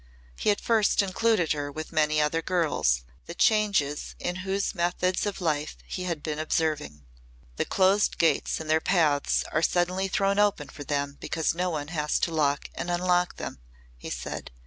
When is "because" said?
11.19-11.53